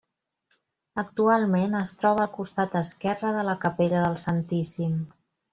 Actualment 1.01 1.75
es 1.81 1.93
troba 2.01 2.25
al 2.29 2.33
costat 2.39 2.79
esquerre 2.81 3.35
de 3.39 3.47
la 3.51 3.57
capella 3.67 4.03
del 4.09 4.21
Santíssim. 4.27 5.01